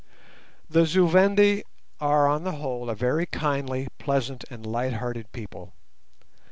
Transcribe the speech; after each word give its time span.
The 0.67 0.87
Zu 0.87 1.07
Vendi 1.07 1.63
are 1.99 2.27
on 2.27 2.43
the 2.43 2.53
whole 2.53 2.89
a 2.89 2.95
very 2.95 3.27
kindly, 3.27 3.87
pleasant, 3.99 4.43
and 4.49 4.65
light 4.65 4.93
hearted 4.93 5.31
people. 5.31 5.73